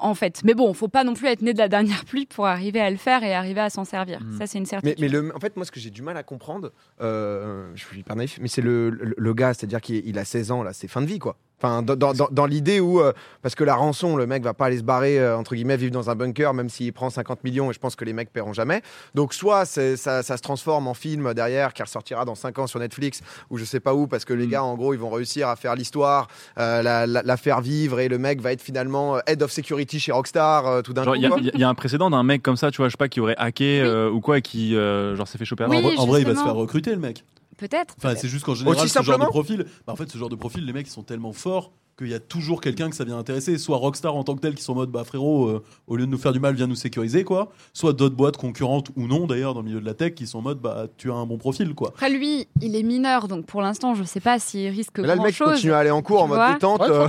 en 0.00 0.14
fait. 0.14 0.42
Mais 0.44 0.54
bon, 0.54 0.72
faut 0.74 0.88
pas 0.88 1.04
non 1.04 1.14
plus 1.14 1.28
être 1.28 1.42
né 1.42 1.52
de 1.52 1.58
la 1.58 1.68
dernière 1.68 2.04
pluie 2.06 2.26
pour 2.26 2.46
arriver 2.46 2.80
à 2.80 2.90
le 2.90 2.96
faire 2.96 3.22
et 3.22 3.34
arriver 3.34 3.60
à 3.60 3.70
s'en 3.70 3.84
servir. 3.84 4.20
Mm. 4.20 4.38
Ça, 4.38 4.46
c'est 4.46 4.58
une 4.58 4.66
certitude. 4.66 4.98
mais 5.00 5.08
le, 5.08 5.34
en 5.34 5.40
fait, 5.40 5.56
moi, 5.56 5.64
ce 5.64 5.72
que 5.72 5.80
j'ai 5.80 5.90
du 5.90 6.02
mal 6.02 6.16
à 6.16 6.22
comprendre, 6.22 6.72
euh, 7.00 7.70
je 7.74 7.84
suis 7.84 8.00
hyper 8.00 8.16
naïf, 8.16 8.38
mais 8.40 8.48
c'est 8.48 8.62
le, 8.62 8.90
le, 8.90 9.14
le 9.16 9.34
gars, 9.34 9.54
c'est-à-dire 9.54 9.80
qu'il 9.80 10.06
il 10.06 10.18
a 10.18 10.24
16 10.24 10.50
ans, 10.50 10.62
là, 10.62 10.72
c'est 10.72 10.88
fin 10.88 11.00
de 11.00 11.06
vie, 11.06 11.18
quoi. 11.18 11.36
Enfin, 11.64 11.82
dans, 11.82 11.96
dans, 11.96 12.12
dans- 12.12 12.28
dans 12.30 12.44
l'idée 12.46 12.78
où, 12.80 13.00
euh, 13.00 13.12
parce 13.42 13.54
que 13.54 13.64
la 13.64 13.74
rançon, 13.74 14.16
le 14.16 14.26
mec 14.26 14.42
va 14.42 14.52
pas 14.52 14.66
aller 14.66 14.76
se 14.78 14.82
barrer, 14.82 15.18
euh, 15.18 15.36
entre 15.36 15.54
guillemets, 15.54 15.76
vivre 15.78 15.92
dans 15.92 16.10
un 16.10 16.14
bunker, 16.14 16.52
même 16.52 16.68
s'il 16.68 16.92
prend 16.92 17.08
50 17.08 17.42
millions, 17.42 17.70
et 17.70 17.74
je 17.74 17.78
pense 17.78 17.96
que 17.96 18.04
les 18.04 18.12
mecs 18.12 18.30
paieront 18.32 18.52
jamais. 18.52 18.82
Donc, 19.14 19.32
soit 19.32 19.64
ça, 19.64 19.96
ça 19.96 20.22
se 20.36 20.42
transforme 20.42 20.86
en 20.88 20.94
film 20.94 21.32
derrière, 21.32 21.72
qui 21.72 21.82
ressortira 21.82 22.24
dans 22.26 22.34
5 22.34 22.58
ans 22.58 22.66
sur 22.66 22.80
Netflix, 22.80 23.20
ou 23.48 23.56
je 23.56 23.64
sais 23.64 23.80
pas 23.80 23.94
où, 23.94 24.06
parce 24.06 24.24
que 24.26 24.34
les 24.34 24.46
Mm. 24.46 24.50
gars, 24.50 24.62
en 24.64 24.74
gros, 24.76 24.92
ils 24.92 25.00
vont 25.00 25.10
réussir 25.10 25.48
à 25.48 25.56
faire 25.56 25.74
l'histoire, 25.74 26.28
euh, 26.58 26.82
la, 26.82 27.06
la- 27.06 27.22
la 27.22 27.36
faire 27.38 27.62
vivre, 27.62 27.98
et 28.00 28.08
le 28.08 28.18
mec 28.18 28.40
va 28.42 28.52
être 28.52 28.60
finalement 28.62 29.18
head 29.26 29.42
of 29.42 29.50
security 29.50 29.98
chez 30.00 30.12
Rockstar, 30.12 30.66
euh, 30.66 30.82
tout 30.82 30.92
d'un 30.92 31.04
Genre, 31.04 31.14
coup. 31.14 31.20
il 31.38 31.46
y, 31.46 31.50
a- 31.50 31.56
y 31.58 31.64
un 31.64 31.74
précédent 31.74 32.10
d'un 32.10 32.22
mec 32.24 32.42
comme 32.42 32.56
ça, 32.56 32.70
tu 32.70 32.76
vois, 32.78 32.88
je 32.88 32.92
sais 32.92 32.96
pas, 32.98 33.08
qui 33.08 33.20
aurait 33.20 33.36
hacké 33.38 33.80
Oui. 33.82 33.88
euh, 33.88 34.10
ou 34.10 34.20
quoi, 34.20 34.38
et 34.38 34.42
qui 34.42 34.76
euh, 34.76 35.16
genre 35.16 35.26
s'est 35.28 35.38
fait 35.38 35.44
choper. 35.44 35.64
Oui, 35.68 35.76
en, 35.78 35.80
vrai, 35.80 35.96
en 35.96 36.06
vrai, 36.06 36.20
il 36.20 36.26
va 36.26 36.34
se 36.34 36.42
faire 36.42 36.54
recruter, 36.54 36.90
le 36.90 36.98
mec. 37.00 37.24
Peut-être. 37.56 37.94
Enfin, 37.98 38.14
c'est 38.16 38.28
juste 38.28 38.44
qu'en 38.44 38.54
général, 38.54 38.78
Aussi 38.78 38.88
ce 38.88 38.94
genre 38.94 39.02
de 39.02 39.06
simplement 39.06 39.30
profil, 39.30 39.66
bah, 39.86 39.92
en 39.92 39.96
fait, 39.96 40.10
ce 40.10 40.18
genre 40.18 40.28
de 40.28 40.36
profil, 40.36 40.64
les 40.64 40.72
mecs, 40.72 40.86
ils 40.86 40.90
sont 40.90 41.02
tellement 41.02 41.32
forts 41.32 41.72
qu'il 41.96 42.08
y 42.08 42.14
a 42.14 42.18
toujours 42.20 42.60
quelqu'un 42.60 42.90
que 42.90 42.96
ça 42.96 43.04
vient 43.04 43.18
intéresser. 43.18 43.58
Soit 43.58 43.76
Rockstar 43.76 44.14
en 44.16 44.24
tant 44.24 44.34
que 44.34 44.40
tel, 44.40 44.54
qui 44.54 44.62
sont 44.62 44.72
en 44.72 44.76
mode, 44.76 44.90
bah 44.90 45.04
frérot, 45.04 45.46
euh, 45.48 45.62
au 45.86 45.96
lieu 45.96 46.06
de 46.06 46.10
nous 46.10 46.18
faire 46.18 46.32
du 46.32 46.40
mal, 46.40 46.54
viens 46.54 46.66
nous 46.66 46.74
sécuriser, 46.74 47.24
quoi. 47.24 47.50
Soit 47.72 47.92
d'autres 47.92 48.16
boîtes 48.16 48.36
concurrentes 48.36 48.88
ou 48.96 49.06
non, 49.06 49.26
d'ailleurs, 49.26 49.54
dans 49.54 49.60
le 49.60 49.66
milieu 49.66 49.80
de 49.80 49.86
la 49.86 49.94
tech, 49.94 50.14
qui 50.14 50.26
sont 50.26 50.38
en 50.38 50.42
mode, 50.42 50.58
bah 50.58 50.86
tu 50.96 51.10
as 51.10 51.14
un 51.14 51.26
bon 51.26 51.38
profil, 51.38 51.74
quoi. 51.74 51.88
Après, 51.88 52.10
lui, 52.10 52.48
il 52.60 52.74
est 52.76 52.82
mineur, 52.82 53.28
donc 53.28 53.46
pour 53.46 53.62
l'instant, 53.62 53.94
je 53.94 54.02
sais 54.04 54.20
pas 54.20 54.38
s'il 54.38 54.68
risque 54.70 54.98
Mais 54.98 55.06
là, 55.06 55.16
le 55.16 55.22
mec 55.22 55.36
continue 55.38 55.72
à 55.72 55.78
aller 55.78 55.90
en 55.90 56.02
cours 56.02 56.22
en 56.22 56.28
mode 56.28 56.38
vois. 56.38 56.52
détente. 56.54 56.80
Ouais, 56.80 56.88
euh. 56.90 57.06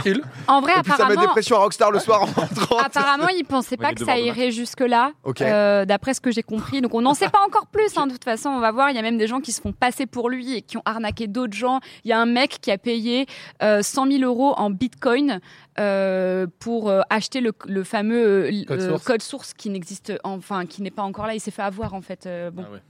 En 0.47 0.61
vrai, 0.61 0.73
et 0.77 0.81
puis 0.81 0.91
ça 0.91 1.03
met 1.03 1.09
des 1.09 1.13
apparemment, 1.13 1.31
pressions 1.33 1.55
à 1.57 1.59
Rockstar 1.59 1.91
le 1.91 1.99
soir 1.99 2.21
en 2.21 2.25
rentrant. 2.41 2.77
apparemment, 2.77 3.27
il 3.29 3.43
pensait 3.43 3.77
pas 3.77 3.93
que 3.93 4.05
ça 4.05 4.19
irait 4.19 4.51
jusque-là, 4.51 5.13
Ok. 5.23 5.41
euh, 5.41 5.85
d'après 5.85 6.13
ce 6.13 6.21
que 6.21 6.31
j'ai 6.31 6.43
compris. 6.43 6.81
Donc, 6.81 6.93
on 6.93 7.01
n'en 7.01 7.13
sait 7.13 7.29
pas 7.29 7.39
encore 7.47 7.67
plus. 7.67 7.97
hein, 7.97 8.07
de 8.07 8.11
toute 8.13 8.23
façon, 8.23 8.49
on 8.49 8.59
va 8.59 8.71
voir. 8.71 8.89
Il 8.91 8.95
y 8.95 8.99
a 8.99 9.01
même 9.01 9.17
des 9.17 9.27
gens 9.27 9.39
qui 9.39 9.51
se 9.51 9.61
font 9.61 9.71
passer 9.71 10.05
pour 10.05 10.29
lui 10.29 10.55
et 10.57 10.61
qui 10.61 10.77
ont 10.77 10.83
arnaqué 10.85 11.27
d'autres 11.27 11.53
gens. 11.55 11.79
Il 12.03 12.09
y 12.09 12.13
a 12.13 12.19
un 12.19 12.25
mec 12.25 12.57
qui 12.61 12.71
a 12.71 12.77
payé 12.77 13.25
euh, 13.63 13.81
100 13.81 14.11
000 14.11 14.23
euros 14.23 14.53
en 14.57 14.69
bitcoin 14.75 15.39
euh, 15.79 16.47
pour 16.59 16.89
euh, 16.89 17.01
acheter 17.09 17.41
le, 17.41 17.51
le 17.65 17.83
fameux 17.83 18.45
euh, 18.45 18.63
Code 18.65 18.81
source. 18.81 19.03
code 19.03 19.21
source 19.21 19.53
qui 19.53 19.69
n'existe, 19.69 20.13
enfin, 20.23 20.65
qui 20.65 20.81
n'est 20.81 20.91
pas 20.91 21.03
encore 21.03 21.27
là. 21.27 21.33
Il 21.33 21.39
s'est 21.39 21.51
fait 21.51 21.61
avoir, 21.61 21.93
en 21.93 22.01
fait. 22.01 22.27
bon. 22.53 22.63
Ah 22.67 22.71
ouais. 22.71 22.81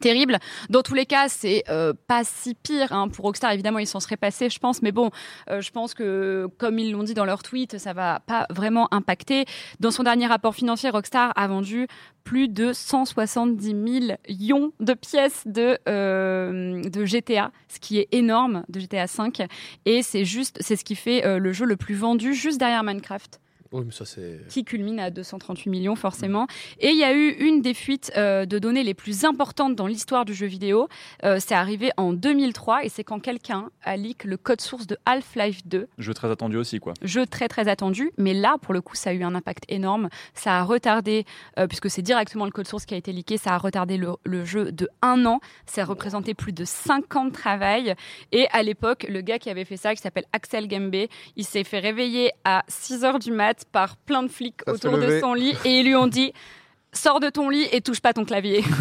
Terrible. 0.00 0.38
Dans 0.68 0.82
tous 0.82 0.94
les 0.94 1.06
cas, 1.06 1.28
c'est 1.28 1.62
euh, 1.68 1.92
pas 2.08 2.24
si 2.24 2.54
pire 2.54 2.92
hein. 2.92 3.08
pour 3.08 3.26
Rockstar. 3.26 3.52
Évidemment, 3.52 3.78
ils 3.78 3.86
s'en 3.86 4.00
seraient 4.00 4.16
passés, 4.16 4.50
je 4.50 4.58
pense. 4.58 4.82
Mais 4.82 4.92
bon, 4.92 5.10
euh, 5.50 5.60
je 5.60 5.70
pense 5.70 5.94
que, 5.94 6.48
comme 6.58 6.78
ils 6.78 6.90
l'ont 6.90 7.04
dit 7.04 7.14
dans 7.14 7.24
leur 7.24 7.42
tweet, 7.42 7.78
ça 7.78 7.92
va 7.92 8.20
pas 8.20 8.46
vraiment 8.50 8.92
impacter. 8.92 9.44
Dans 9.78 9.90
son 9.90 10.02
dernier 10.02 10.26
rapport 10.26 10.54
financier, 10.54 10.90
Rockstar 10.90 11.32
a 11.36 11.46
vendu 11.46 11.86
plus 12.24 12.48
de 12.48 12.72
170 12.72 13.74
millions 13.74 14.72
de 14.80 14.94
pièces 14.94 15.42
de, 15.46 15.78
euh, 15.88 16.82
GTA, 17.04 17.50
ce 17.68 17.78
qui 17.78 17.98
est 17.98 18.08
énorme, 18.12 18.64
de 18.68 18.80
GTA 18.80 19.06
5. 19.06 19.42
Et 19.86 20.02
c'est 20.02 20.24
juste, 20.24 20.58
c'est 20.60 20.76
ce 20.76 20.84
qui 20.84 20.96
fait 20.96 21.38
le 21.38 21.52
jeu 21.52 21.64
le 21.64 21.76
plus 21.76 21.94
vendu, 21.94 22.34
juste 22.34 22.58
derrière 22.58 22.82
Minecraft 22.82 23.40
Oui, 23.72 23.82
mais 23.86 23.92
ça, 23.92 24.04
c'est. 24.04 24.40
qui 24.48 24.64
culmine 24.64 24.98
à 24.98 25.10
238 25.10 25.70
millions 25.70 25.94
forcément. 25.94 26.46
Et 26.80 26.88
il 26.88 26.98
y 26.98 27.04
a 27.04 27.14
eu 27.14 27.28
une 27.38 27.62
des 27.62 27.72
fuites 27.74 28.10
euh, 28.16 28.44
de 28.44 28.58
données 28.58 28.82
les 28.82 28.94
plus 28.94 29.24
importantes 29.24 29.76
dans 29.76 29.86
l'histoire 29.86 30.24
du 30.24 30.34
jeu 30.34 30.46
vidéo. 30.46 30.88
Euh, 31.24 31.38
c'est 31.40 31.54
arrivé 31.54 31.90
en 31.96 32.12
2003 32.12 32.84
et 32.84 32.88
c'est 32.88 33.04
quand 33.04 33.20
quelqu'un 33.20 33.70
a 33.84 33.96
leak 33.96 34.24
le 34.24 34.36
code 34.36 34.60
source 34.60 34.88
de 34.88 34.96
Half-Life 35.06 35.60
2, 35.66 35.86
Jeu 35.98 36.14
très 36.14 36.30
attendu 36.30 36.56
aussi, 36.56 36.80
quoi. 36.80 36.94
jeu 37.02 37.26
très 37.26 37.46
très 37.46 37.68
attendu. 37.68 38.10
Mais 38.18 38.34
là, 38.34 38.56
pour 38.60 38.74
le 38.74 38.80
coup, 38.80 38.96
ça 38.96 39.10
a 39.10 39.12
eu 39.12 39.22
un 39.22 39.36
impact 39.36 39.64
énorme. 39.68 40.08
Ça 40.34 40.58
a 40.58 40.64
retardé, 40.64 41.24
euh, 41.58 41.68
puisque 41.68 41.88
c'est 41.90 42.02
directement 42.02 42.46
le 42.46 42.50
code 42.50 42.66
source 42.66 42.86
qui 42.86 42.94
a 42.94 42.96
été 42.96 43.12
leaké, 43.12 43.36
ça 43.36 43.54
a 43.54 43.58
retardé 43.58 43.96
le, 43.96 44.14
le 44.24 44.44
jeu 44.44 44.72
de 44.72 44.88
un 45.00 45.24
an. 45.26 45.38
Ça 45.66 45.82
a 45.82 45.84
représenté 45.84 46.34
plus 46.34 46.52
de 46.52 46.64
5 46.64 47.14
ans 47.14 47.24
de 47.26 47.30
travail. 47.32 47.94
Et 48.32 48.48
à 48.50 48.64
l'époque, 48.64 49.06
le 49.08 49.20
gars 49.20 49.38
qui 49.38 49.48
avait 49.48 49.64
fait 49.64 49.76
ça, 49.76 49.94
qui 49.94 50.02
s'appelle 50.02 50.26
Axel 50.32 50.66
Gambé, 50.66 51.08
il 51.36 51.44
s'est 51.44 51.62
fait 51.64 51.78
réveiller 51.78 52.32
à 52.44 52.64
6 52.66 53.04
heures 53.04 53.18
du 53.20 53.30
mat 53.30 53.58
par 53.64 53.96
plein 53.96 54.22
de 54.22 54.28
flics 54.28 54.60
Ça 54.66 54.72
autour 54.72 54.98
de 54.98 55.20
son 55.20 55.34
lit 55.34 55.54
et 55.64 55.80
ils 55.80 55.86
lui 55.86 55.94
ont 55.96 56.06
dit 56.08 56.32
sors 56.92 57.20
de 57.20 57.28
ton 57.30 57.48
lit 57.48 57.66
et 57.72 57.80
touche 57.80 58.00
pas 58.00 58.12
ton 58.12 58.24
clavier. 58.24 58.64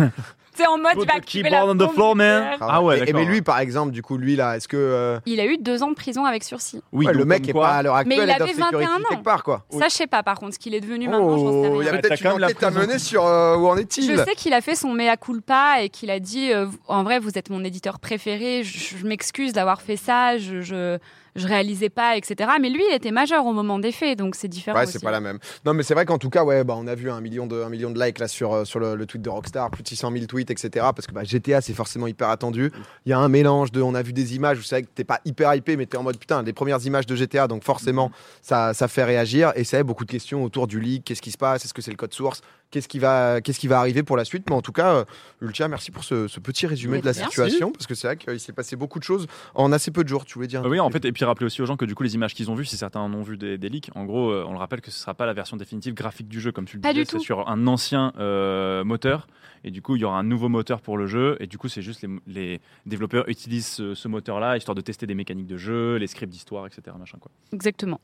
C'est 0.56 0.68
en 0.68 0.78
mode 0.78 0.94
Put 0.96 1.02
il 1.04 1.08
va 1.08 1.14
activer 1.16 1.50
la 1.50 1.66
on 1.66 1.74
the 1.78 1.90
floor, 1.94 2.18
man. 2.18 2.58
Ah 2.60 2.82
ouais, 2.84 3.08
Et- 3.10 3.14
mais 3.14 3.24
lui, 3.24 3.42
par 3.42 3.60
exemple, 3.60 3.92
du 3.94 4.02
coup, 4.02 4.18
lui 4.18 4.36
là, 4.36 4.58
est-ce 4.58 4.68
que 4.68 4.76
euh, 4.76 5.18
Il 5.26 5.40
a 5.40 5.46
eu 5.46 5.58
deux 5.58 5.84
ans 5.84 5.90
de 5.90 5.96
prison 5.96 6.26
avec 6.26 6.44
sursis. 6.44 6.82
Oui, 6.92 7.06
ouais, 7.06 7.14
le 7.14 7.24
mec 7.24 7.48
est 7.48 7.54
pas 7.54 7.76
à 7.76 7.84
l'heure 7.84 7.94
Mais 8.06 8.20
actuelle 8.20 8.24
il 8.28 8.32
head 8.32 8.42
of 8.42 8.50
avait 8.50 8.54
21 8.60 8.66
security 8.82 8.92
ans. 8.92 9.10
quelque 9.10 9.24
part 9.24 9.44
quoi 9.44 9.64
Ça, 9.70 9.88
je 9.88 9.94
sais 9.94 10.08
pas 10.08 10.22
par 10.22 10.38
contre 10.38 10.56
ce 10.56 10.60
qu'il 10.60 10.76
est 10.76 10.82
devenu 10.82 11.08
maintenant, 11.08 11.28
Oh, 11.30 11.62
rien. 11.62 11.82
il 11.82 11.86
y 11.86 11.88
a 11.88 11.92
peut-être 12.00 12.20
une 12.20 12.24
quand 12.24 12.32
même 12.32 12.40
la 12.40 12.48
enquête 12.48 12.64
à 12.64 12.72
prison. 12.72 12.88
mener 12.88 13.00
sur 13.00 13.26
euh, 13.26 13.56
où 13.56 13.68
en 13.70 13.78
est-il. 13.78 14.12
Je 14.12 14.18
sais 14.18 14.36
qu'il 14.36 14.54
a 14.54 14.60
fait 14.60 14.76
son 14.76 14.92
mea 14.94 15.16
culpa 15.16 15.82
et 15.82 15.88
qu'il 15.90 16.10
a 16.12 16.20
dit 16.20 16.52
euh, 16.52 16.66
en 16.90 17.04
vrai 17.04 17.20
vous 17.20 17.38
êtes 17.38 17.50
mon 17.50 17.64
éditeur 17.64 18.00
préféré, 18.00 18.64
je, 18.66 18.98
je 18.98 19.06
m'excuse 19.08 19.54
d'avoir 19.54 19.82
fait 19.82 19.98
ça, 19.98 20.38
je, 20.40 20.60
je 20.60 20.98
je 21.36 21.48
réalisais 21.48 21.90
pas 21.90 22.18
etc. 22.18 22.50
Mais 22.62 22.70
lui 22.70 22.84
il 22.90 22.96
était 22.96 23.12
majeur 23.12 23.46
au 23.46 23.54
moment 23.54 23.80
des 23.80 23.92
faits 23.92 24.18
donc 24.18 24.36
c'est 24.36 24.48
différent. 24.48 24.78
Ouais, 24.78 24.86
c'est 24.86 25.02
pas 25.02 25.12
la 25.12 25.20
même. 25.20 25.40
Non, 25.66 25.74
mais 25.74 25.84
c'est 25.84 25.94
vrai 25.94 26.06
qu'en 26.06 26.18
tout 26.18 26.30
cas, 26.30 26.44
ouais, 26.44 26.64
bah, 26.64 26.76
on 26.78 26.88
a 26.88 26.96
vu 26.96 27.10
un 27.10 27.22
million 27.22 27.48
de, 27.48 27.62
un 27.62 27.70
million 27.70 27.92
de 27.92 28.04
likes 28.04 28.20
là 28.20 28.28
sur, 28.28 28.54
euh, 28.54 28.66
sur 28.66 28.80
le, 28.80 28.96
le 28.96 29.06
tweet 29.06 29.22
de 29.22 29.30
Rockstar, 29.30 29.70
plus 29.72 29.84
de 29.84 29.88
600 29.88 30.12
000 30.12 30.26
tweets, 30.26 30.52
etc. 30.52 30.70
Parce 30.96 31.08
que 31.08 31.14
bah, 31.14 31.24
GTA, 31.24 31.62
c'est 31.62 31.74
forcément 31.74 32.08
hyper 32.08 32.30
attendu. 32.30 32.72
Il 33.06 33.10
y 33.10 33.14
a 33.14 33.20
un 33.20 33.30
mélange 33.30 33.72
de, 33.72 33.82
on 33.82 33.96
a 33.96 34.02
vu 34.02 34.14
des 34.14 34.36
images 34.36 34.60
où 34.60 34.62
c'est 34.62 34.76
vrai 34.76 34.84
que 34.84 34.90
t'es 34.94 35.04
pas 35.04 35.20
hyper 35.26 35.54
hypé, 35.56 35.78
mais 35.78 35.86
t'es 35.86 35.98
en 35.98 36.04
mode 36.04 36.18
putain, 36.18 36.44
les 36.44 36.54
premières 36.54 36.84
images 36.86 37.06
de 37.06 37.16
GTA, 37.16 37.48
donc 37.48 37.64
forcément, 37.64 38.12
ça, 38.42 38.74
ça 38.74 38.88
fait 38.88 39.04
réagir. 39.04 39.52
Et 39.56 39.64
c'est 39.64 39.84
beaucoup 39.84 40.06
de 40.06 40.12
questions 40.12 40.44
autour 40.44 40.68
du 40.68 40.80
leak, 40.80 41.06
qu'est-ce 41.06 41.22
qui 41.22 41.32
se 41.32 41.38
passe, 41.38 41.66
est-ce 41.66 41.74
que 41.74 41.82
c'est 41.82 41.92
le 41.92 41.98
code 41.98 42.14
source, 42.14 42.42
qu'est-ce 42.72 42.88
qui 42.88 43.00
va, 43.00 43.42
qu'est-ce 43.42 43.60
qui 43.60 43.68
va 43.68 43.80
arriver 43.80 44.04
pour 44.04 44.18
la 44.18 44.26
suite. 44.26 44.44
Mais 44.50 44.56
en 44.56 44.62
tout 44.62 44.72
cas, 44.72 44.94
euh, 44.94 45.06
Ultia, 45.42 45.68
merci 45.68 45.92
pour 45.92 46.04
ce, 46.04 46.28
ce 46.28 46.40
petit 46.40 46.68
résumé 46.68 46.94
Mais 46.98 47.02
de 47.02 47.06
la 47.06 47.14
merci. 47.14 47.26
situation, 47.30 47.72
parce 47.72 47.88
que 47.88 47.96
c'est 47.96 48.08
vrai 48.08 48.18
qu'il 48.18 48.40
s'est 48.40 48.54
passé 48.54 48.76
beaucoup 48.76 49.00
de 49.00 49.04
choses 49.04 49.28
en 49.56 49.72
assez 49.72 49.92
peu 49.92 50.04
de 50.04 50.10
jours. 50.10 50.26
Tu 50.26 50.36
voulais 50.36 50.48
dire 50.48 50.64
Euh, 50.66 50.70
oui, 50.70 50.80
en 50.80 50.90
fait, 50.90 51.04
et 51.06 51.12
puis 51.12 51.26
rappeler 51.26 51.46
aussi 51.46 51.62
aux 51.62 51.66
gens 51.66 51.78
que 51.78 51.86
du 51.86 51.96
coup, 51.96 52.04
les 52.04 52.16
images 52.16 52.34
qu'ils 52.34 52.50
ont 52.52 52.56
vues, 52.56 52.66
si 52.66 52.78
certains 52.78 53.00
en 53.00 53.14
ont 53.14 53.22
vu 53.24 53.38
des, 53.38 53.58
des 53.58 53.70
leaks, 53.70 53.90
en 53.96 54.06
gros, 54.06 54.30
euh, 54.32 54.46
on 54.48 54.52
le 54.54 54.58
rappelle 54.60 54.82
que 54.82 54.92
ce 54.92 55.00
sera 55.00 55.14
pas 55.14 55.26
la 55.26 55.34
version 55.34 55.58
définitive 55.58 55.94
graphique 55.94 56.28
du 56.28 56.40
jeu, 56.42 56.52
comme 56.52 56.66
tu 56.66 56.78
le 56.78 56.82
Pas 56.82 56.94
disais, 56.94 57.04
du 57.06 57.10
c'est 57.12 57.18
tout. 57.18 57.24
sur 57.24 57.48
un 57.50 57.68
ancien 57.68 58.14
euh, 58.20 58.84
moteur, 58.84 59.28
et 59.64 59.72
du 59.72 59.82
coup, 59.82 59.96
il 59.96 60.02
y 60.02 60.06
aura 60.06 60.18
un 60.20 60.24
nouveau 60.24 60.48
moteur 60.50 60.82
pour 60.82 60.98
le 60.98 61.08
jeu, 61.08 61.36
et 61.40 61.48
du 61.48 61.58
coup, 61.58 61.68
c'est 61.68 61.82
juste 61.82 62.02
les, 62.02 62.10
les 62.28 62.62
développeurs 62.86 63.28
utilisent 63.28 63.68
ce, 63.68 63.94
ce 63.94 64.08
moteur-là, 64.08 64.56
histoire 64.58 64.76
de 64.76 64.82
tester 64.82 65.06
des 65.08 65.16
mécaniques 65.16 65.48
de 65.48 65.58
jeu, 65.58 65.96
les 65.98 66.08
scripts 66.08 66.32
d'histoire, 66.32 66.66
etc. 66.68 66.82
Machin, 66.98 67.18
quoi. 67.20 67.32
Exactement. 67.52 68.00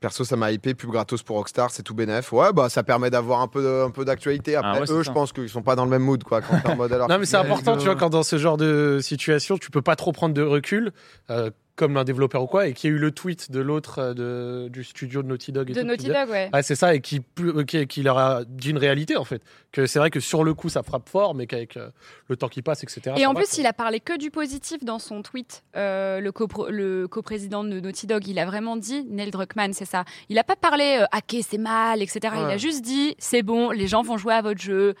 Perso, 0.00 0.24
ça 0.24 0.36
m'a 0.36 0.50
hypé, 0.50 0.74
pub 0.74 0.90
gratos 0.90 1.22
pour 1.22 1.36
Rockstar, 1.36 1.70
c'est 1.70 1.82
tout 1.82 1.94
bénef. 1.94 2.32
Ouais, 2.32 2.52
bah 2.54 2.68
ça 2.68 2.82
permet 2.82 3.10
d'avoir 3.10 3.40
un 3.40 3.48
peu, 3.48 3.82
un 3.84 3.90
peu 3.90 4.04
d'actualité. 4.04 4.56
Après, 4.56 4.70
Ah 4.74 4.80
ouais, 4.80 4.86
c'est 4.86 4.92
eux, 4.92 5.02
ça. 5.04 5.10
je 5.10 5.14
pense 5.14 5.32
qu'ils 5.32 5.48
sont 5.48 5.62
pas 5.62 5.76
dans 5.76 5.84
le 5.84 5.90
même 5.90 6.02
mood, 6.02 6.24
quoi. 6.24 6.40
Quand 6.40 6.58
t'es 6.60 6.68
en 6.70 6.76
mode 6.76 6.92
alors. 6.92 7.08
Non, 7.10 7.18
mais 7.18 7.26
c'est 7.26 7.36
important, 7.36 7.76
tu 7.76 7.84
vois, 7.84 7.96
quand 7.96 8.10
dans 8.10 8.22
ce 8.22 8.38
genre 8.38 8.56
de 8.56 8.98
situation, 9.02 9.58
tu 9.58 9.70
peux 9.70 9.82
pas 9.82 9.96
trop 9.96 10.12
prendre 10.12 10.34
de 10.34 10.42
recul. 10.42 10.92
Euh, 11.28 11.50
comme 11.80 11.96
un 11.96 12.04
développeur 12.04 12.42
ou 12.42 12.46
quoi, 12.46 12.66
et 12.68 12.74
qu'il 12.74 12.90
y 12.90 12.92
a 12.92 12.96
eu 12.96 12.98
le 12.98 13.10
tweet 13.10 13.50
de 13.50 13.58
l'autre 13.60 13.98
euh, 13.98 14.14
de- 14.14 14.68
du 14.68 14.84
studio 14.84 15.22
de 15.22 15.28
Naughty 15.28 15.50
Dog. 15.50 15.70
Et 15.70 15.72
De 15.72 15.80
tout, 15.80 15.86
Naughty 15.86 16.04
qui 16.04 16.12
Dog, 16.12 16.28
ouais. 16.28 16.50
Ouais, 16.52 16.62
c'est 16.62 16.74
ça, 16.74 16.94
et 16.94 17.00
qui, 17.00 17.22
euh, 17.40 17.64
qui, 17.64 17.86
qui 17.86 18.02
leur 18.02 18.18
a 18.18 18.44
dit 18.46 18.70
une 18.70 18.78
réalité 18.78 19.16
en 19.16 19.24
fait. 19.24 19.42
Que 19.72 19.86
c'est 19.86 19.98
vrai 19.98 20.10
que 20.10 20.20
sur 20.20 20.44
le 20.44 20.52
coup 20.52 20.68
ça 20.68 20.82
frappe 20.82 21.08
fort, 21.08 21.34
mais 21.34 21.46
qu'avec 21.46 21.76
euh, 21.76 21.88
le 22.28 22.36
temps 22.36 22.48
qui 22.48 22.60
passe, 22.60 22.82
etc. 22.84 23.16
Et 23.16 23.24
en 23.26 23.34
plus, 23.34 23.46
quoi. 23.48 23.58
il 23.60 23.66
a 23.66 23.72
parlé 23.72 23.98
que 24.00 24.18
du 24.18 24.30
positif 24.30 24.84
dans 24.84 24.98
son 24.98 25.22
tweet. 25.22 25.62
Euh, 25.76 26.20
le, 26.20 26.30
copro- 26.32 26.68
le 26.70 27.08
coprésident 27.08 27.64
de 27.64 27.80
Naughty 27.80 28.06
Dog, 28.06 28.28
il 28.28 28.38
a 28.38 28.44
vraiment 28.44 28.76
dit, 28.76 29.04
Neil 29.08 29.30
Druckmann, 29.30 29.72
c'est 29.72 29.84
ça. 29.86 30.04
Il 30.28 30.36
n'a 30.36 30.44
pas 30.44 30.56
parlé 30.56 31.04
hacker, 31.12 31.40
c'est 31.48 31.58
mal, 31.58 32.02
etc. 32.02 32.20
Il 32.36 32.50
a 32.50 32.56
juste 32.58 32.82
dit, 32.82 33.14
c'est 33.18 33.42
bon, 33.42 33.70
les 33.70 33.86
gens 33.86 34.02
vont 34.02 34.18
jouer 34.18 34.34
à 34.34 34.42
votre 34.42 34.60
jeu. 34.60 34.94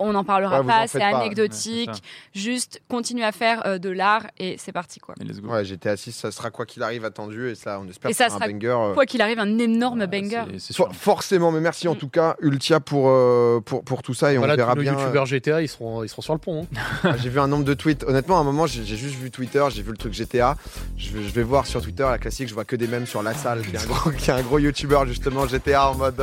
On 0.00 0.12
n'en 0.12 0.22
parlera 0.22 0.60
Ouais, 0.60 0.66
pas, 0.66 0.86
c'est 0.86 1.02
anecdotique. 1.02 1.88
Ouais, 1.90 1.94
juste 2.32 2.80
continue 2.88 3.24
à 3.24 3.32
faire 3.32 3.66
euh, 3.66 3.78
de 3.78 3.90
l'art 3.90 4.26
et 4.38 4.56
c'est 4.58 4.70
parti 4.70 5.00
quoi. 5.00 5.14
Ouais, 5.44 5.64
GTA 5.64 5.96
6, 5.96 6.12
ça 6.12 6.30
sera 6.30 6.50
quoi 6.50 6.66
qu'il 6.66 6.82
arrive 6.84 7.04
attendu 7.04 7.50
et 7.50 7.54
ça, 7.56 7.80
on 7.84 7.88
espère 7.88 8.08
Et 8.10 8.12
que 8.12 8.16
ça 8.18 8.28
sera 8.28 8.44
un 8.44 8.48
banger. 8.48 8.68
euh, 8.68 8.94
Quoi 8.94 9.06
qu'il 9.06 9.20
arrive, 9.22 9.40
un 9.40 9.58
énorme 9.58 10.00
Ouais, 10.00 10.06
banger. 10.06 10.44
For- 10.72 10.94
forcément, 10.94 11.50
mais 11.50 11.60
merci 11.60 11.88
en 11.88 11.94
Mm. 11.94 11.98
tout 11.98 12.08
cas, 12.08 12.36
Ultia, 12.40 12.78
pour, 12.78 13.08
euh, 13.08 13.60
pour, 13.64 13.82
pour 13.82 14.02
tout 14.04 14.14
ça 14.14 14.32
et 14.32 14.36
Voilà, 14.36 14.54
on 14.54 14.56
verra 14.56 14.74
nos 14.76 14.82
bien. 14.82 14.92
youtubeurs 14.92 15.26
GTA, 15.26 15.62
ils 15.62 15.68
seront, 15.68 16.04
ils 16.04 16.08
seront 16.08 16.22
sur 16.22 16.32
le 16.34 16.38
pont. 16.38 16.66
hein. 17.02 17.16
J'ai 17.20 17.28
vu 17.28 17.40
un 17.40 17.48
nombre 17.48 17.64
de 17.64 17.74
tweets. 17.74 18.04
Honnêtement, 18.04 18.36
à 18.38 18.40
un 18.40 18.44
moment, 18.44 18.66
j'ai 18.66 18.84
juste 18.84 19.16
vu 19.16 19.32
Twitter, 19.32 19.64
j'ai 19.70 19.82
vu 19.82 19.90
le 19.90 19.96
truc 19.96 20.12
GTA. 20.14 20.56
Je 20.96 21.10
vais, 21.10 21.24
je 21.24 21.32
vais 21.34 21.42
voir 21.42 21.66
sur 21.66 21.82
Twitter 21.82 22.04
la 22.08 22.18
classique, 22.18 22.48
je 22.48 22.54
vois 22.54 22.64
que 22.64 22.76
des 22.76 22.86
mèmes 22.86 23.06
sur 23.06 23.22
la 23.24 23.34
salle, 23.34 23.62
qui 23.66 23.74
est 23.74 23.80
un 23.80 23.86
gros, 23.86 24.10
qui 24.10 24.30
est 24.30 24.34
un 24.34 24.42
gros 24.42 24.58
YouTuber 24.60 25.00
justement 25.06 25.46
GTA 25.48 25.90
en 25.90 25.94
mode. 25.96 26.20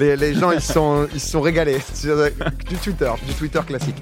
Les, 0.00 0.34
gens, 0.34 0.50
ils 0.52 0.60
sont, 0.60 1.08
ils 1.12 1.20
sont 1.20 1.40
régalés. 1.40 1.78
Du 2.68 2.76
Twitter, 2.76 3.12
du 3.26 3.34
Twitter 3.34 3.60
classique. 3.66 3.96